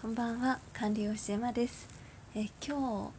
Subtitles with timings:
[0.00, 1.86] こんばんは管理栄養士エマです。
[2.34, 3.10] え今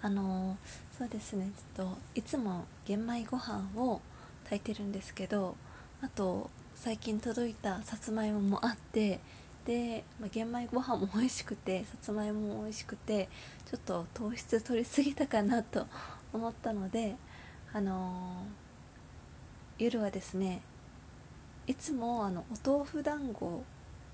[0.00, 0.56] 日あの
[0.96, 4.00] そうですねちょっといつも玄米ご飯を
[4.44, 5.54] 炊いてるんですけど
[6.00, 9.20] あと最近届いたさつまいももあって
[9.66, 13.28] で、まあ、玄米ご飯も美味しくてさつまいもも美味しくて
[13.70, 15.86] ちょっと糖質取りすぎたかなと
[16.32, 17.16] 思ったので
[17.74, 18.46] あの
[19.78, 20.62] 夜はですね
[21.66, 23.62] いつもあのお豆腐団子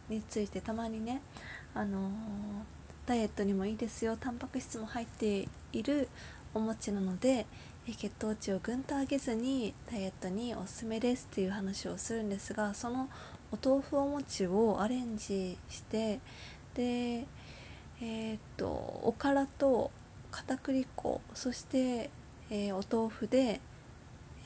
[0.09, 1.23] についてたまにね
[1.77, 2.11] あの
[3.05, 6.09] ダイエットにもいいですよタンパク質も入っている
[6.55, 7.45] お餅なので
[7.87, 13.11] 血糖値をぐんと上げずにダイエットにおすすめですっていう話をするんですがその
[13.53, 16.19] お豆腐お餅をアレンジして
[16.75, 17.27] で
[18.01, 19.91] えー、っとおからと
[20.31, 22.11] 片栗粉そして、
[22.51, 23.61] えー、お豆腐で、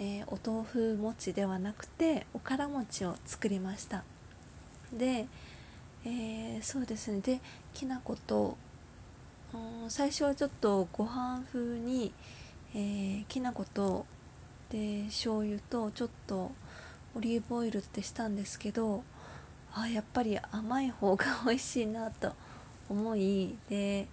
[0.01, 4.03] えー、お豆腐餅ではなくておから餅を作りました。
[4.93, 5.27] で
[6.05, 7.21] えー、そうですね。
[7.21, 7.41] で
[7.75, 8.57] きな粉と。
[9.53, 12.13] うん最初はちょっとご飯風に、
[12.75, 14.07] えー、きな粉と。
[14.71, 16.53] で醤油とちょっと
[17.17, 19.03] オリーブオイルってしたんですけど
[19.75, 22.33] あやっぱり甘い方が美味しいなと
[22.89, 24.07] 思いで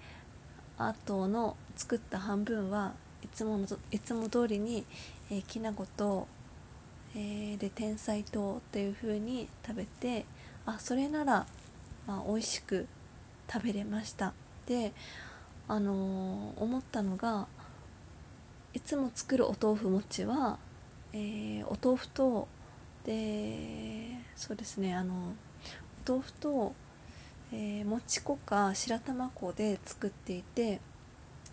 [0.77, 4.85] あとの作った半分はいつものいつも通りに、
[5.29, 6.27] えー、きな粉と、
[7.15, 10.25] えー、で天才糖っていう風に食べて
[10.65, 11.45] あそれなら
[12.07, 12.87] まあ、美味しく
[13.51, 14.33] 食べれました。
[14.65, 14.93] で
[15.67, 17.47] あのー、思ったのが
[18.73, 20.57] いつも作るお豆腐餅は、
[21.13, 22.47] えー、お豆腐と
[23.05, 25.13] でそうですねあの
[26.07, 26.73] お豆腐と、
[27.51, 30.79] えー、もち粉か白玉粉で作っていて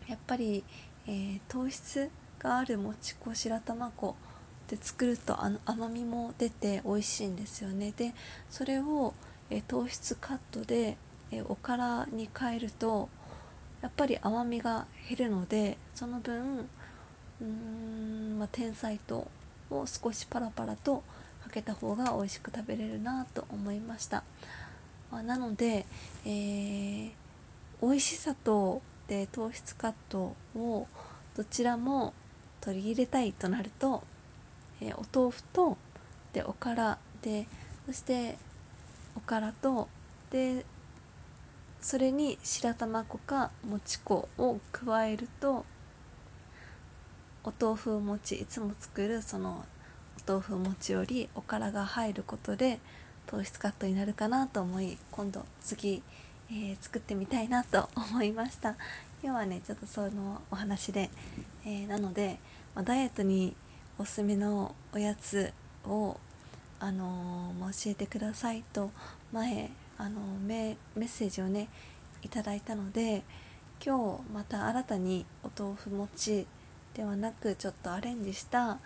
[0.07, 0.63] やっぱり、
[1.07, 4.15] え糖質があるもち粉白玉粉
[4.69, 7.93] で作るとあの甘みも出て美味しいんですよね。
[7.97, 8.13] で
[8.51, 9.15] それを
[9.51, 10.97] え糖質カットで、
[11.31, 13.09] えおからに変えると
[13.83, 16.69] やっぱり甘みが減るのでその分
[17.41, 19.27] うーん、まあ、天才糖
[19.71, 21.03] を少しパラパラと
[21.43, 24.25] かけた方が美味しく食べれるなと思いました、
[25.11, 25.85] まあ、なので、
[26.25, 27.11] えー、
[27.83, 30.87] 美味しさとで糖質カットを
[31.37, 32.15] どちらも
[32.61, 34.03] 取り入れたいとなると、
[34.81, 35.77] えー、お豆腐と
[36.33, 37.47] でおからで
[37.87, 38.39] そして
[39.17, 39.89] おからと
[40.31, 40.65] で
[41.81, 45.65] それに白玉粉かもち粉を加えると
[47.45, 49.65] お豆腐餅いつも作るその
[50.27, 52.81] お豆腐餅よりおからが入ることで
[53.27, 56.03] 糖質カットになるかなと思い今度次、
[56.51, 58.77] えー、作ってみたいなと 思いました。
[59.23, 61.11] 今日はねちょっとそのお話で、
[61.65, 62.39] えー、なので、
[62.75, 63.57] まあ、ダイエットに
[63.99, 65.53] おすすめのおやつ
[65.87, 66.19] を
[66.85, 68.91] あのー、教えてくださいと
[69.33, 71.69] 前あのメッセージをね
[72.21, 73.23] いただいたので
[73.83, 76.47] 今日また新たにお豆腐餅
[76.93, 78.81] ではなくちょっとアレンジした、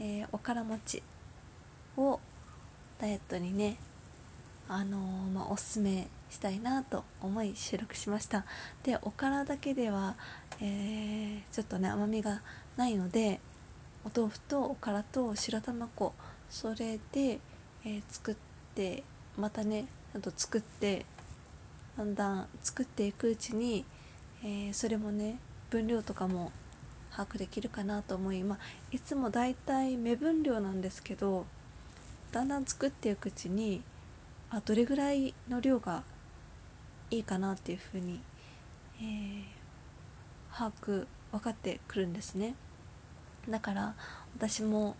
[0.00, 1.04] えー、おから餅
[1.96, 2.18] を
[3.00, 3.76] ダイエットにね
[4.68, 8.44] あのー、まあ、おすすめしたいなと思い収録しました。
[8.82, 10.16] でおからだけでは、
[10.60, 12.42] えー、ちょっとね甘みが
[12.76, 13.38] ないので
[14.04, 16.12] お豆腐とおからと白玉粉
[16.50, 17.40] それで、
[17.84, 18.36] えー、作っ
[18.74, 19.02] て
[19.36, 21.04] またねあと作って
[21.96, 23.84] だんだん作っていくうちに、
[24.42, 25.38] えー、それもね
[25.70, 26.52] 分量とかも
[27.10, 28.58] 把握できるかなと思い、まあ、
[28.92, 31.46] いつもだいたい目分量なんですけど
[32.32, 33.82] だんだん作っていくうちに
[34.50, 36.02] あどれぐらいの量が
[37.10, 38.20] いいかなっていうふうに、
[39.00, 39.44] えー、
[40.52, 42.54] 把握分かってくるんですね。
[43.48, 43.94] だから
[44.36, 44.96] 私も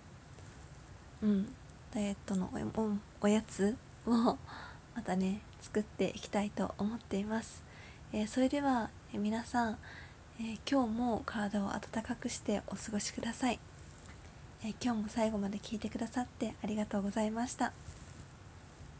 [1.22, 1.54] うん。
[1.94, 2.50] ダイエットの
[3.22, 3.74] おやつ
[4.06, 7.62] をまたね作っていきたいと思っています、
[8.12, 9.78] えー、それでは、え、皆さん、
[10.40, 13.58] えー、今日も体を温かくしてお過ごしください、
[14.64, 17.85] え今日も最後まで聞いてくださってありがとうございました。